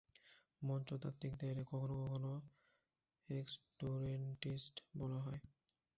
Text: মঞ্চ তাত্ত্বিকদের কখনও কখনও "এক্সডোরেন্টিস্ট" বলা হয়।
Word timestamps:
মঞ্চ 0.61 0.89
তাত্ত্বিকদের 0.95 1.55
কখনও 1.63 1.95
কখনও 2.01 2.33
"এক্সডোরেন্টিস্ট" 3.29 4.75
বলা 4.97 5.19
হয়। 5.21 5.41